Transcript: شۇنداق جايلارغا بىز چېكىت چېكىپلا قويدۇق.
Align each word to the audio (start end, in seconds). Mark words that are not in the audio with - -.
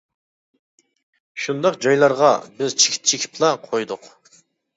شۇنداق 1.43 1.77
جايلارغا 1.87 2.31
بىز 2.57 2.75
چېكىت 2.85 3.07
چېكىپلا 3.13 3.53
قويدۇق. 3.69 4.11